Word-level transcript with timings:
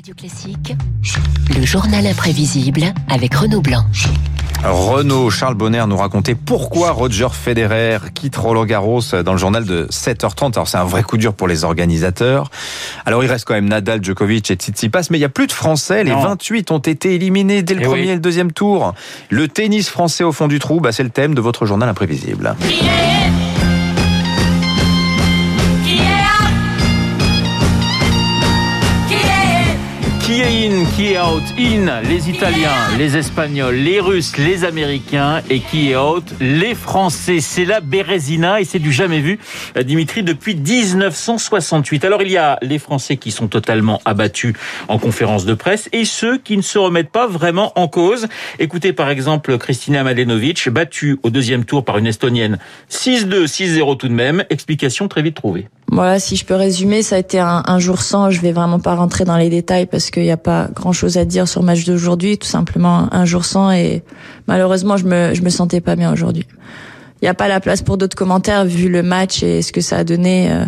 Radio 0.00 0.14
Classique, 0.14 0.74
le 1.54 1.66
journal 1.66 2.06
imprévisible 2.06 2.84
avec 3.10 3.34
Renaud 3.34 3.60
Blanc. 3.60 3.84
Renaud 4.64 5.28
Charles 5.28 5.56
Bonner 5.56 5.84
nous 5.86 5.96
racontait 5.98 6.34
pourquoi 6.34 6.92
Roger 6.92 7.26
Federer 7.30 7.98
quitte 8.14 8.34
Roland 8.36 8.64
Garros 8.64 9.02
dans 9.22 9.32
le 9.32 9.38
journal 9.38 9.66
de 9.66 9.86
7h30. 9.90 10.54
Alors 10.54 10.68
c'est 10.68 10.78
un 10.78 10.84
vrai 10.84 11.02
coup 11.02 11.18
dur 11.18 11.34
pour 11.34 11.48
les 11.48 11.64
organisateurs. 11.64 12.50
Alors 13.04 13.22
il 13.22 13.26
reste 13.30 13.44
quand 13.44 13.52
même 13.52 13.68
Nadal, 13.68 14.02
Djokovic 14.02 14.50
et 14.50 14.54
Tsitsipas, 14.54 15.08
mais 15.10 15.18
il 15.18 15.20
n'y 15.20 15.26
a 15.26 15.28
plus 15.28 15.46
de 15.48 15.52
Français. 15.52 16.02
Les 16.02 16.12
28 16.12 16.70
ont 16.70 16.78
été 16.78 17.14
éliminés 17.14 17.62
dès 17.62 17.74
le 17.74 17.82
Eh 17.82 17.84
premier 17.84 18.02
oui. 18.04 18.08
et 18.08 18.14
le 18.14 18.20
deuxième 18.20 18.52
tour. 18.52 18.94
Le 19.28 19.48
tennis 19.48 19.90
français 19.90 20.24
au 20.24 20.32
fond 20.32 20.48
du 20.48 20.60
trou, 20.60 20.80
bah, 20.80 20.92
c'est 20.92 21.02
le 21.04 21.10
thème 21.10 21.34
de 21.34 21.42
votre 21.42 21.66
journal 21.66 21.90
imprévisible. 21.90 22.56
Qui 30.30 30.42
est 30.42 30.68
in, 30.68 30.84
qui 30.94 31.06
est 31.12 31.18
out? 31.18 31.42
In, 31.58 32.02
les 32.02 32.30
Italiens, 32.30 32.96
les 32.96 33.16
Espagnols, 33.16 33.74
les 33.74 33.98
Russes, 33.98 34.36
les 34.38 34.64
Américains 34.64 35.42
et 35.50 35.58
qui 35.58 35.90
est 35.90 35.96
out? 35.96 36.22
Les 36.40 36.76
Français. 36.76 37.40
C'est 37.40 37.64
la 37.64 37.80
Bérésina 37.80 38.60
et 38.60 38.64
c'est 38.64 38.78
du 38.78 38.92
jamais 38.92 39.18
vu, 39.18 39.40
euh, 39.76 39.82
Dimitri, 39.82 40.22
depuis 40.22 40.54
1968. 40.54 42.04
Alors 42.04 42.22
il 42.22 42.30
y 42.30 42.36
a 42.36 42.60
les 42.62 42.78
Français 42.78 43.16
qui 43.16 43.32
sont 43.32 43.48
totalement 43.48 44.00
abattus 44.04 44.54
en 44.86 45.00
conférence 45.00 45.46
de 45.46 45.54
presse 45.54 45.88
et 45.92 46.04
ceux 46.04 46.38
qui 46.38 46.56
ne 46.56 46.62
se 46.62 46.78
remettent 46.78 47.10
pas 47.10 47.26
vraiment 47.26 47.72
en 47.74 47.88
cause. 47.88 48.28
Écoutez 48.60 48.92
par 48.92 49.10
exemple 49.10 49.58
Kristina 49.58 50.04
Mladenovic, 50.04 50.68
battue 50.68 51.18
au 51.24 51.30
deuxième 51.30 51.64
tour 51.64 51.84
par 51.84 51.98
une 51.98 52.06
Estonienne 52.06 52.60
6-2, 52.88 53.46
6-0 53.46 53.96
tout 53.96 54.06
de 54.06 54.14
même. 54.14 54.44
Explication 54.48 55.08
très 55.08 55.22
vite 55.22 55.34
trouvée. 55.34 55.66
Voilà, 55.92 56.20
si 56.20 56.36
je 56.36 56.44
peux 56.44 56.54
résumer, 56.54 57.02
ça 57.02 57.16
a 57.16 57.18
été 57.18 57.40
un, 57.40 57.64
un 57.66 57.78
jour 57.80 58.00
sans. 58.00 58.30
Je 58.30 58.40
vais 58.40 58.52
vraiment 58.52 58.78
pas 58.78 58.94
rentrer 58.94 59.24
dans 59.24 59.36
les 59.36 59.50
détails 59.50 59.86
parce 59.86 60.10
qu'il 60.10 60.22
n'y 60.22 60.30
a 60.30 60.36
pas 60.36 60.68
grand 60.72 60.92
chose 60.92 61.18
à 61.18 61.24
dire 61.24 61.48
sur 61.48 61.60
le 61.62 61.66
match 61.66 61.84
d'aujourd'hui. 61.84 62.38
Tout 62.38 62.46
simplement 62.46 63.12
un 63.12 63.24
jour 63.24 63.44
sans 63.44 63.72
et 63.72 64.04
malheureusement, 64.46 64.96
je 64.96 65.04
me, 65.04 65.34
je 65.34 65.42
me 65.42 65.50
sentais 65.50 65.80
pas 65.80 65.96
bien 65.96 66.12
aujourd'hui. 66.12 66.46
Il 67.20 67.24
n'y 67.24 67.28
a 67.28 67.34
pas 67.34 67.48
la 67.48 67.58
place 67.58 67.82
pour 67.82 67.98
d'autres 67.98 68.16
commentaires 68.16 68.64
vu 68.64 68.88
le 68.88 69.02
match 69.02 69.42
et 69.42 69.62
ce 69.62 69.72
que 69.72 69.80
ça 69.80 69.98
a 69.98 70.04
donné. 70.04 70.52
euh, 70.52 70.64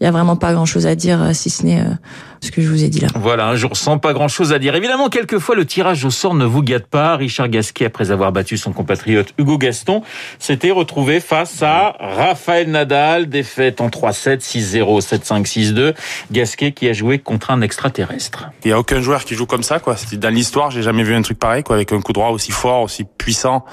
Il 0.00 0.04
y 0.04 0.06
a 0.06 0.10
vraiment 0.10 0.36
pas 0.36 0.52
grand 0.52 0.66
chose 0.66 0.86
à 0.86 0.94
dire 0.94 1.22
euh, 1.22 1.32
si 1.32 1.48
ce 1.48 1.64
n'est 1.64 1.80
euh, 1.80 1.94
ce 2.40 2.50
que 2.50 2.60
je 2.60 2.68
vous 2.68 2.84
ai 2.84 2.88
dit 2.88 3.00
là. 3.00 3.08
Voilà, 3.14 3.48
un 3.48 3.56
jour 3.56 3.76
sans 3.76 3.98
pas 3.98 4.12
grand 4.12 4.28
chose 4.28 4.52
à 4.52 4.58
dire. 4.58 4.74
Évidemment, 4.74 5.08
quelquefois, 5.08 5.54
le 5.54 5.64
tirage 5.64 6.04
au 6.04 6.10
sort 6.10 6.34
ne 6.34 6.44
vous 6.44 6.62
gâte 6.62 6.86
pas. 6.86 7.16
Richard 7.16 7.48
Gasquet, 7.48 7.86
après 7.86 8.10
avoir 8.10 8.30
battu 8.30 8.58
son 8.58 8.72
compatriote 8.72 9.32
Hugo 9.38 9.56
Gaston, 9.56 10.02
s'était 10.38 10.70
retrouvé 10.70 11.20
face 11.20 11.62
à 11.62 11.96
Raphaël 11.98 12.70
Nadal, 12.70 13.28
défaite 13.28 13.80
en 13.80 13.88
3-7, 13.88 14.40
6-0, 14.40 15.00
7-5, 15.00 15.46
6-2. 15.46 15.94
Gasquet 16.30 16.72
qui 16.72 16.88
a 16.88 16.92
joué 16.92 17.18
contre 17.18 17.50
un 17.50 17.62
extraterrestre. 17.62 18.50
Il 18.64 18.70
y 18.70 18.72
a 18.72 18.78
aucun 18.78 19.00
joueur 19.00 19.24
qui 19.24 19.34
joue 19.34 19.46
comme 19.46 19.62
ça, 19.62 19.78
quoi. 19.78 19.96
Dans 20.12 20.34
l'histoire, 20.34 20.70
j'ai 20.70 20.82
jamais 20.82 21.04
vu 21.04 21.14
un 21.14 21.22
truc 21.22 21.38
pareil, 21.38 21.62
quoi, 21.62 21.76
avec 21.76 21.92
un 21.92 22.00
coup 22.02 22.12
droit 22.12 22.28
aussi 22.28 22.52
fort, 22.52 22.82
aussi 22.82 23.04
puissant. 23.04 23.64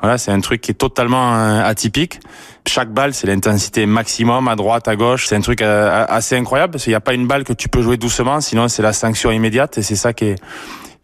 Voilà, 0.00 0.16
c'est 0.16 0.30
un 0.30 0.40
truc 0.40 0.60
qui 0.60 0.70
est 0.70 0.74
totalement 0.74 1.34
euh, 1.34 1.62
atypique. 1.64 2.20
Chaque 2.66 2.92
balle, 2.92 3.14
c'est 3.14 3.26
l'intensité 3.26 3.86
maximum 3.86 4.46
à 4.46 4.54
droite, 4.54 4.86
à 4.86 4.94
gauche. 4.94 5.26
C'est 5.26 5.34
un 5.34 5.40
truc 5.40 5.62
assez 5.68 6.36
incroyable 6.36 6.72
parce 6.72 6.84
qu'il 6.84 6.92
n'y 6.92 6.96
a 6.96 7.00
pas 7.00 7.14
une 7.14 7.26
balle 7.26 7.44
que 7.44 7.52
tu 7.52 7.68
peux 7.68 7.82
jouer 7.82 7.96
doucement, 7.96 8.40
sinon 8.40 8.68
c'est 8.68 8.82
la 8.82 8.92
sanction 8.92 9.30
immédiate 9.30 9.78
et 9.78 9.82
c'est 9.82 9.96
ça 9.96 10.12
qui 10.12 10.26
est 10.26 10.36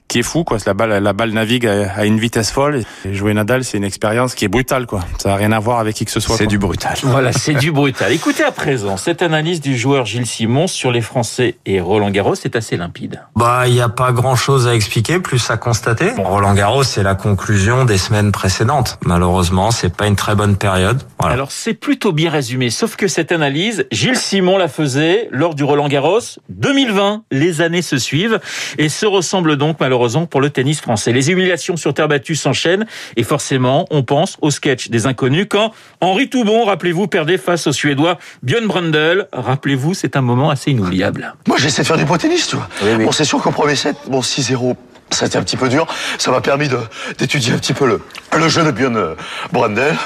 qui 0.09 0.21
est 0.21 0.23
fou, 0.23 0.45
quoi. 0.45 0.59
La 0.67 0.75
balle, 0.75 1.03
la 1.03 1.13
balle 1.13 1.31
navigue 1.31 1.67
à 1.67 2.05
une 2.05 2.19
vitesse 2.19 2.51
folle. 2.51 2.83
Et 3.05 3.15
jouer 3.15 3.35
Nadal, 3.35 3.65
c'est 3.65 3.79
une 3.79 3.85
expérience 3.85 4.35
qui 4.35 4.45
est 4.45 4.49
brutale, 4.49 4.87
quoi. 4.87 5.01
Ça 5.19 5.31
n'a 5.31 5.37
rien 5.37 5.53
à 5.53 5.59
voir 5.59 5.79
avec 5.79 5.97
qui 5.97 6.05
que 6.05 6.11
ce 6.11 6.21
soit. 6.21 6.37
C'est 6.37 6.47
du 6.47 6.59
brutal. 6.59 6.97
Voilà, 7.03 7.33
c'est 7.33 7.55
du 7.55 7.73
brutal. 7.73 8.13
Écoutez 8.13 8.45
à 8.45 8.53
présent, 8.53 8.97
cette 8.97 9.23
analyse 9.23 9.61
du 9.61 9.77
joueur 9.77 10.07
Gilles 10.07 10.27
Simon 10.27 10.67
sur 10.67 10.93
les 10.93 11.01
Français 11.01 11.57
et 11.67 11.81
Roland 11.81 12.11
Garros 12.11 12.35
est 12.35 12.55
assez 12.55 12.77
limpide. 12.77 13.23
Bah, 13.35 13.67
il 13.67 13.75
n'y 13.75 13.81
a 13.81 13.89
pas 13.89 14.13
grand 14.13 14.37
chose 14.37 14.69
à 14.69 14.75
expliquer, 14.75 15.19
plus 15.19 15.51
à 15.51 15.57
constater. 15.57 16.11
Bon, 16.13 16.25
Roland 16.25 16.55
Garros, 16.55 16.83
c'est 16.83 17.03
la 17.03 17.15
conclusion 17.15 17.85
des 17.85 17.99
semaines 17.99 18.31
précédentes. 18.31 18.99
Malheureusement, 19.05 19.71
c'est 19.71 19.95
pas 19.95 20.07
une 20.07 20.17
très 20.17 20.35
bonne 20.35 20.57
période. 20.57 21.03
Voilà. 21.19 21.35
Alors 21.35 21.51
c'est 21.51 21.75
plutôt 21.75 22.13
bien 22.13 22.31
résumé, 22.31 22.71
sauf 22.71 22.97
que 22.97 23.09
cette 23.09 23.33
analyse, 23.33 23.87
Gilles 23.91 24.17
Simon 24.17 24.59
la 24.59 24.69
faisait 24.69 25.29
lors 25.31 25.55
du 25.55 25.65
Roland 25.65 25.89
Garros 25.89 26.21
2020. 26.51 27.25
Les 27.31 27.61
années 27.63 27.83
se 27.83 27.99
suivent 27.99 28.41
et 28.79 28.89
se 28.89 29.07
ressemblent 29.07 29.57
donc 29.57 29.79
malheureusement 29.81 29.94
pour 30.31 30.41
le 30.41 30.51
tennis 30.51 30.81
français. 30.81 31.13
Les 31.13 31.31
humiliations 31.31 31.77
sur 31.77 31.95
terre 31.95 32.09
battue 32.09 32.35
s'enchaînent 32.35 32.87
et 33.17 33.23
forcément 33.23 33.87
on 33.91 34.03
pense 34.03 34.37
au 34.41 34.51
sketch 34.51 34.91
des 34.91 35.07
inconnus 35.07 35.47
quand 35.49 35.73
Henri 36.01 36.29
Toubon, 36.29 36.65
rappelez-vous, 36.65 37.07
perdait 37.07 37.39
face 37.39 37.67
au 37.67 37.73
Suédois 37.73 38.19
Björn 38.43 38.67
Brundle. 38.67 39.29
Rappelez-vous, 39.33 39.95
c'est 39.95 40.17
un 40.17 40.21
moment 40.21 40.51
assez 40.51 40.73
inoubliable. 40.73 41.35
Moi, 41.47 41.57
j'essaie 41.59 41.83
de 41.83 41.87
faire 41.87 41.97
du 41.97 42.05
beau 42.05 42.17
tennis, 42.17 42.49
tu 42.49 42.57
vois. 42.57 42.69
Bon, 42.99 43.13
c'est 43.13 43.25
sûr 43.25 43.41
qu'au 43.41 43.51
premier 43.51 43.77
set, 43.77 43.97
bon, 44.09 44.21
6-0, 44.21 44.77
ça 45.15 45.25
a 45.25 45.29
été 45.29 45.39
un 45.39 45.43
petit 45.43 45.57
peu 45.57 45.69
dur. 45.69 45.87
Ça 46.19 46.31
m'a 46.31 46.41
permis 46.41 46.69
d'étudier 47.19 47.53
un 47.55 47.59
petit 47.59 47.73
peu 47.73 47.87
le, 47.87 48.01
le 48.37 48.49
jeu 48.49 48.63
de 48.65 48.71
Björn 48.71 48.97
euh, 48.97 49.15
Brandel. 49.53 49.97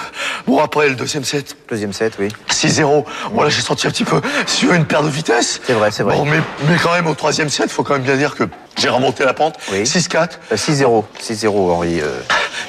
Bon, 0.47 0.59
après, 0.61 0.89
le 0.89 0.95
deuxième 0.95 1.25
set, 1.25 1.57
Deuxième 1.69 1.93
set, 1.93 2.15
oui. 2.19 2.29
6-0. 2.51 3.05
Voilà, 3.33 3.51
j'ai 3.51 3.61
senti 3.61 3.87
un 3.87 3.91
petit 3.91 4.05
peu 4.05 4.21
sur 4.47 4.73
une 4.73 4.85
paire 4.87 5.03
de 5.03 5.09
vitesse. 5.11 5.61
C'est 5.67 5.75
vrai, 5.75 5.91
c'est 5.91 6.03
vrai. 6.03 6.17
Bon, 6.17 6.25
mais, 6.25 6.41
mais 6.69 6.77
quand 6.83 6.93
même, 6.93 7.07
au 7.07 7.15
troisième 7.15 7.49
set, 7.51 7.71
faut 7.71 7.83
quand 7.83 7.95
même 7.95 8.03
bien 8.03 8.17
dire 8.17 8.35
que 8.35 8.45
j'ai 8.79 8.89
remonté 8.89 9.25
la 9.25 9.35
pente. 9.35 9.57
Oui. 9.73 9.83
6-4. 9.83 10.29
Euh, 10.53 10.57
6-0. 10.57 11.05
6-0, 11.23 11.49
Henri. 11.73 12.01
euh, 12.01 12.21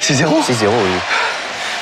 6-0. 0.02 0.24
6-0, 0.24 0.66
oui. 0.66 0.98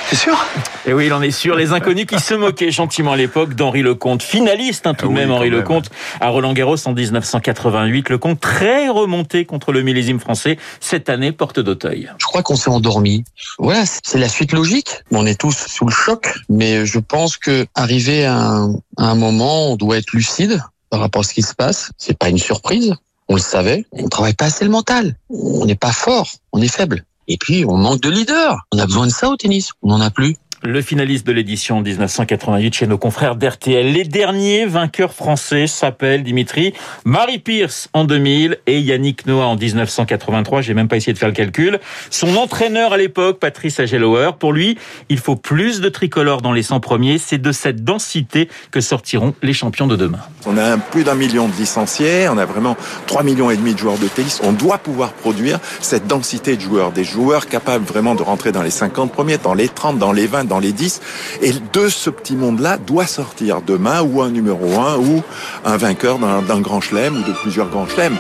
T'es 0.09 0.17
sûr 0.17 0.43
Et 0.87 0.95
oui, 0.95 1.07
il 1.07 1.13
en 1.13 1.21
est 1.21 1.31
sûr. 1.31 1.55
Les 1.55 1.73
inconnus 1.73 2.07
qui 2.07 2.19
se 2.19 2.33
moquaient 2.33 2.71
gentiment 2.71 3.13
à 3.13 3.17
l'époque 3.17 3.53
d'Henri 3.53 3.83
Lecomte, 3.83 4.23
finaliste 4.23 4.87
hein, 4.87 4.95
tout 4.95 5.05
Ah 5.05 5.09
de 5.09 5.13
oui, 5.13 5.19
même 5.19 5.31
Henri 5.31 5.51
même. 5.51 5.59
Lecomte 5.59 5.91
à 6.21 6.31
Roland 6.31 6.55
Garros 6.55 6.77
en 6.87 6.95
1988. 6.95 8.09
Lecomte 8.09 8.41
très 8.41 8.89
remonté 8.89 9.45
contre 9.45 9.71
le 9.71 9.83
millésime 9.83 10.19
français 10.19 10.57
cette 10.81 11.11
année 11.11 11.31
porte 11.33 11.61
d'Auteuil. 11.61 12.11
Je 12.17 12.25
crois 12.25 12.43
qu'on 12.43 12.57
s'est 12.57 12.71
endormi. 12.71 13.25
Voilà, 13.59 13.85
c'est 13.87 14.19
la 14.19 14.31
suite 14.31 14.53
logique. 14.53 15.03
On 15.11 15.27
est 15.27 15.39
tous 15.39 15.67
sous 15.67 15.85
le 15.85 15.93
choc, 15.93 16.33
mais 16.49 16.87
je 16.87 16.99
pense 17.01 17.37
que 17.37 17.67
arrivé 17.75 18.25
à 18.25 18.35
un, 18.35 18.73
à 18.97 19.11
un 19.11 19.15
moment, 19.15 19.73
on 19.73 19.77
doit 19.77 19.99
être 19.99 20.13
lucide 20.13 20.63
par 20.89 21.01
rapport 21.01 21.21
à 21.21 21.25
ce 21.25 21.35
qui 21.35 21.43
se 21.43 21.55
passe. 21.55 21.91
C'est 21.99 22.17
pas 22.17 22.31
une 22.31 22.39
surprise. 22.39 22.95
On 23.29 23.35
le 23.35 23.43
savait. 23.43 23.85
On 23.93 24.09
travaille 24.09 24.33
pas 24.33 24.47
assez 24.47 24.65
le 24.65 24.71
mental. 24.71 25.17
On 25.29 25.67
n'est 25.67 25.75
pas 25.75 25.93
fort. 25.93 26.29
On 26.55 26.63
est 26.63 26.75
faible. 26.75 27.05
Et 27.29 27.37
puis, 27.37 27.65
on 27.67 27.77
manque 27.77 28.01
de 28.01 28.11
leader. 28.11 28.67
On 28.73 28.79
a 28.79 28.87
besoin 28.87 29.07
de 29.07 29.13
ça 29.13 29.29
au 29.29 29.37
tennis. 29.37 29.71
On 29.83 29.89
n'en 29.89 30.01
a 30.01 30.11
plus. 30.11 30.37
Le 30.65 30.83
finaliste 30.83 31.25
de 31.25 31.31
l'édition 31.31 31.81
1988 31.83 32.75
chez 32.75 32.87
nos 32.89 32.99
confrères 32.99 33.37
d'RTL. 33.37 33.93
Les 33.93 34.03
derniers 34.03 34.67
vainqueurs 34.67 35.15
français 35.15 35.69
s'appellent 35.69 36.25
Dimitri, 36.25 36.75
Marie 37.05 37.39
Pierce 37.39 37.89
en 37.93 38.03
2000 38.03 38.59
et 38.67 38.81
Yannick 38.81 39.25
Noah 39.27 39.47
en 39.47 39.57
1983. 39.57 40.63
J'ai 40.63 40.75
même 40.75 40.89
pas 40.89 40.97
essayé 40.97 41.13
de 41.13 41.19
faire 41.19 41.29
le 41.29 41.35
calcul. 41.35 41.79
Son 42.11 42.37
entraîneur 42.37 42.93
à 42.93 42.97
l'époque, 42.97 43.39
Patrice 43.39 43.79
Agelower, 43.79 44.33
pour 44.37 44.53
lui, 44.53 44.77
il 45.09 45.19
faut 45.19 45.37
plus 45.37 45.81
de 45.81 45.89
tricolores 45.89 46.43
dans 46.43 46.53
les 46.53 46.65
100 46.65 46.81
premiers. 46.81 47.19
C'est 47.19 47.39
de 47.39 47.53
cette 47.53 47.85
densité 47.85 48.49
que 48.73 48.81
sortiront 48.81 49.35
les 49.43 49.53
champions 49.53 49.87
de 49.87 49.95
demain. 49.95 50.19
On 50.45 50.59
a 50.59 50.77
plus 50.77 51.05
d'un 51.05 51.15
million 51.15 51.47
de 51.47 51.55
licenciés, 51.55 52.29
on 52.29 52.37
a 52.37 52.47
vraiment 52.47 52.77
3 53.07 53.23
millions 53.23 53.53
et 53.53 53.57
demi 53.57 53.75
de 53.75 53.79
joueurs 53.79 53.99
de 53.99 54.09
tennis. 54.09 54.41
On 54.43 54.53
doit 54.53 54.79
pouvoir 54.79 55.13
produire 55.13 55.61
cette 55.81 56.09
densité 56.09 56.57
de 56.57 56.61
joueurs, 56.61 56.91
des 56.91 57.05
joueurs 57.05 57.47
capables 57.47 57.85
vraiment 57.85 58.17
de 58.17 58.23
rentrer 58.25 58.51
dans 58.51 58.63
les 58.63 58.71
50 58.71 59.13
premiers, 59.13 59.39
dans 59.39 59.55
les 59.55 59.69
30, 59.69 59.99
dans 59.99 60.11
les 60.11 60.27
20, 60.27 60.48
dans 60.49 60.59
les 60.59 60.73
10. 60.73 61.01
Et 61.43 61.53
de 61.73 61.89
ce 61.89 62.11
petit 62.11 62.35
monde-là 62.35 62.79
doit 62.79 63.07
sortir 63.07 63.61
demain 63.63 64.03
ou 64.03 64.23
un 64.23 64.31
numéro 64.31 64.81
1 64.81 64.97
ou 64.97 65.23
un 65.65 65.77
vainqueur 65.77 66.19
d'un 66.19 66.61
grand 66.61 66.81
chelem 66.81 67.17
ou 67.17 67.23
de 67.23 67.33
plusieurs 67.33 67.69
grands 67.69 67.87
chelems. 67.87 68.17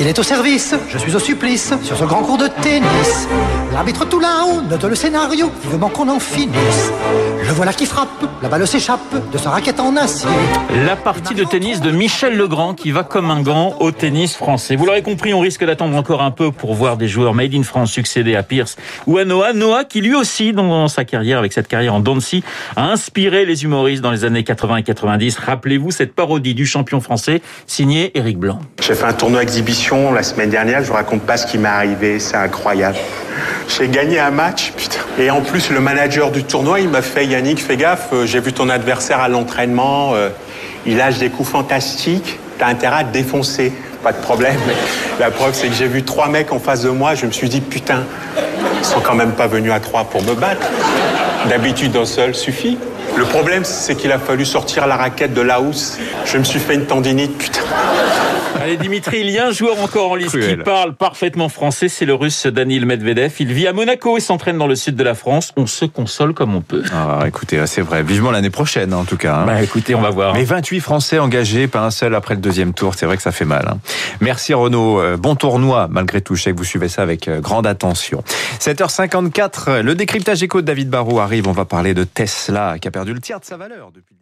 Il 0.00 0.06
est 0.06 0.18
au 0.18 0.22
service, 0.22 0.74
je 0.88 0.96
suis 0.96 1.14
au 1.14 1.18
supplice, 1.18 1.74
sur 1.82 1.94
ce 1.94 2.04
grand 2.04 2.22
cours 2.22 2.38
de 2.38 2.46
tennis. 2.62 3.28
L'arbitre 3.70 4.08
tout 4.08 4.18
là-haut 4.18 4.62
note 4.62 4.84
le 4.84 4.94
scénario, 4.94 5.50
vivement 5.62 5.90
qu'on 5.90 6.08
en 6.08 6.18
finisse. 6.18 6.90
Le 7.46 7.52
voilà 7.52 7.74
qui 7.74 7.84
frappe, 7.84 8.08
la 8.42 8.48
balle 8.48 8.66
s'échappe 8.66 9.30
de 9.30 9.36
sa 9.36 9.50
raquette 9.50 9.78
en 9.78 9.94
acier. 9.96 10.30
La 10.86 10.96
partie 10.96 11.34
de 11.34 11.44
tennis 11.44 11.82
de 11.82 11.90
Michel 11.90 12.34
Legrand 12.38 12.72
qui 12.72 12.92
va 12.92 13.02
comme 13.02 13.30
un 13.30 13.42
gant 13.42 13.76
au 13.80 13.90
tennis 13.90 14.36
français. 14.36 14.74
Vous 14.74 14.86
l'aurez 14.86 15.02
compris, 15.02 15.34
on 15.34 15.40
risque 15.40 15.66
d'attendre 15.66 15.94
encore 15.94 16.22
un 16.22 16.30
peu 16.30 16.50
pour 16.50 16.72
voir 16.72 16.96
des 16.96 17.08
joueurs 17.08 17.34
made 17.34 17.54
in 17.54 17.62
France 17.62 17.92
succéder 17.92 18.34
à 18.36 18.42
Pierce 18.42 18.76
ou 19.06 19.18
à 19.18 19.26
Noah. 19.26 19.52
Noah 19.52 19.84
qui 19.84 20.00
lui 20.00 20.14
aussi, 20.14 20.54
dans 20.54 20.88
sa 20.88 21.04
carrière, 21.04 21.38
avec 21.38 21.52
cette 21.52 21.68
carrière 21.68 21.92
en 21.92 22.00
Dancy, 22.00 22.42
a 22.74 22.90
inspiré 22.90 23.44
les 23.44 23.64
humoristes 23.64 24.02
dans 24.02 24.12
les 24.12 24.24
années 24.24 24.44
80 24.44 24.76
et 24.76 24.82
90. 24.82 25.36
Rappelez-vous 25.36 25.90
cette 25.90 26.14
parodie 26.14 26.54
du 26.54 26.64
champion 26.64 27.02
français 27.02 27.42
signé 27.66 28.16
Éric 28.16 28.38
Blanc. 28.38 28.60
J'ai 28.80 28.94
fait 28.94 29.04
un 29.04 29.12
tournoi 29.12 29.42
exhibition 29.42 29.89
la 30.14 30.22
semaine 30.22 30.50
dernière, 30.50 30.84
je 30.84 30.88
vous 30.88 30.94
raconte 30.94 31.22
pas 31.22 31.36
ce 31.36 31.46
qui 31.46 31.58
m'est 31.58 31.68
arrivé, 31.68 32.20
c'est 32.20 32.36
incroyable. 32.36 32.96
J'ai 33.66 33.88
gagné 33.88 34.20
un 34.20 34.30
match, 34.30 34.72
putain. 34.76 35.00
Et 35.18 35.30
en 35.30 35.40
plus, 35.40 35.70
le 35.70 35.80
manager 35.80 36.30
du 36.30 36.44
tournoi, 36.44 36.78
il 36.78 36.88
m'a 36.88 37.02
fait 37.02 37.26
Yannick, 37.26 37.60
fais 37.60 37.76
gaffe, 37.76 38.08
euh, 38.12 38.24
j'ai 38.24 38.38
vu 38.38 38.52
ton 38.52 38.68
adversaire 38.68 39.18
à 39.18 39.28
l'entraînement, 39.28 40.14
euh, 40.14 40.28
il 40.86 40.96
lâche 40.96 41.18
des 41.18 41.28
coups 41.28 41.48
fantastiques, 41.48 42.38
t'as 42.58 42.68
intérêt 42.68 43.00
à 43.00 43.04
te 43.04 43.12
défoncer. 43.12 43.72
Pas 44.04 44.12
de 44.12 44.18
problème. 44.18 44.56
La 45.18 45.32
preuve, 45.32 45.54
c'est 45.54 45.66
que 45.66 45.74
j'ai 45.74 45.88
vu 45.88 46.04
trois 46.04 46.28
mecs 46.28 46.52
en 46.52 46.60
face 46.60 46.82
de 46.82 46.90
moi, 46.90 47.16
je 47.16 47.26
me 47.26 47.32
suis 47.32 47.48
dit, 47.48 47.60
putain, 47.60 48.04
ils 48.78 48.84
sont 48.84 49.00
quand 49.00 49.16
même 49.16 49.32
pas 49.32 49.48
venus 49.48 49.72
à 49.72 49.80
trois 49.80 50.04
pour 50.04 50.22
me 50.22 50.34
battre. 50.34 50.68
D'habitude, 51.48 51.96
un 51.96 52.06
seul 52.06 52.36
suffit. 52.36 52.78
Le 53.16 53.24
problème, 53.24 53.64
c'est 53.64 53.96
qu'il 53.96 54.12
a 54.12 54.20
fallu 54.20 54.44
sortir 54.44 54.86
la 54.86 54.96
raquette 54.96 55.34
de 55.34 55.40
la 55.40 55.60
housse. 55.60 55.98
Je 56.26 56.38
me 56.38 56.44
suis 56.44 56.60
fait 56.60 56.74
une 56.74 56.86
tendinite, 56.86 57.36
putain. 57.36 57.62
Allez, 58.60 58.76
Dimitri, 58.76 59.20
il 59.20 59.30
y 59.30 59.38
a 59.38 59.46
un 59.46 59.52
joueur 59.52 59.80
encore 59.82 60.10
en 60.10 60.14
liste 60.14 60.30
Cruel. 60.30 60.58
qui 60.58 60.62
parle 60.64 60.94
parfaitement 60.94 61.48
français, 61.48 61.88
c'est 61.88 62.04
le 62.04 62.14
russe 62.14 62.46
Daniil 62.46 62.84
Medvedev. 62.84 63.32
Il 63.40 63.52
vit 63.52 63.66
à 63.66 63.72
Monaco 63.72 64.18
et 64.18 64.20
s'entraîne 64.20 64.58
dans 64.58 64.66
le 64.66 64.74
sud 64.76 64.96
de 64.96 65.02
la 65.02 65.14
France. 65.14 65.52
On 65.56 65.66
se 65.66 65.84
console 65.86 66.34
comme 66.34 66.54
on 66.54 66.60
peut. 66.60 66.82
Ah, 66.92 67.24
écoutez, 67.26 67.66
c'est 67.66 67.80
vrai. 67.80 68.02
Vivement 68.02 68.30
l'année 68.30 68.50
prochaine, 68.50 68.92
en 68.92 69.04
tout 69.04 69.16
cas. 69.16 69.36
hein. 69.36 69.46
Bah 69.46 69.62
écoutez, 69.62 69.94
on 69.94 70.00
va 70.02 70.10
voir. 70.10 70.34
Mais 70.34 70.44
28 70.44 70.80
Français 70.80 71.18
engagés, 71.18 71.68
pas 71.68 71.80
un 71.84 71.90
seul 71.90 72.14
après 72.14 72.34
le 72.34 72.40
deuxième 72.40 72.74
tour. 72.74 72.94
C'est 72.94 73.06
vrai 73.06 73.16
que 73.16 73.22
ça 73.22 73.32
fait 73.32 73.44
mal. 73.46 73.66
hein. 73.68 73.78
Merci 74.20 74.52
Renaud. 74.54 75.00
Euh, 75.00 75.16
Bon 75.16 75.34
tournoi, 75.36 75.88
malgré 75.90 76.20
tout. 76.20 76.34
Je 76.34 76.42
sais 76.42 76.52
que 76.52 76.56
vous 76.58 76.64
suivez 76.64 76.88
ça 76.88 77.02
avec 77.02 77.28
euh, 77.28 77.40
grande 77.40 77.66
attention. 77.66 78.22
7h54, 78.60 79.80
le 79.80 79.94
décryptage 79.94 80.42
éco 80.42 80.60
de 80.60 80.66
David 80.66 80.90
Barrault 80.90 81.20
arrive. 81.20 81.48
On 81.48 81.52
va 81.52 81.64
parler 81.64 81.94
de 81.94 82.04
Tesla, 82.04 82.78
qui 82.78 82.88
a 82.88 82.90
perdu 82.90 83.14
le 83.14 83.20
tiers 83.20 83.40
de 83.40 83.44
sa 83.44 83.56
valeur 83.56 83.90
depuis 83.94 84.14